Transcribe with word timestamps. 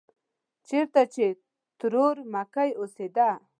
چېرته 0.67 1.01
چې 1.13 1.25
ترور 1.79 2.15
مکۍ 2.33 2.69
اوسېده. 2.79 3.29